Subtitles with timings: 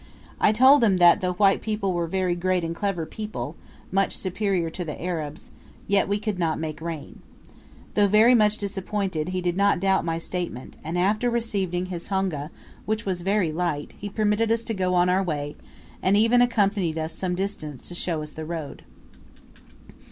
[0.39, 3.55] I told him that though white people were very great and clever people,
[3.91, 5.51] much superior to the Arabs,
[5.87, 7.21] yet we could not make rain.
[7.93, 12.49] Though very much disappointed, he did not doubt my statement, and after receiving his honga,
[12.87, 15.55] which was very light, he permitted us to go on our way,
[16.01, 18.81] and even accompanied us some distance to show us the road.